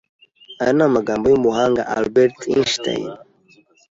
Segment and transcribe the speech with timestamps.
[0.61, 3.09] Aya ni amagambo y’umuhanga Albert Einstein